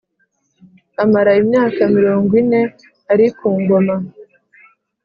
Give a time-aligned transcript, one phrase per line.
[1.03, 2.61] amara imyaka mirongo ine
[3.11, 3.95] ari ku ngoma.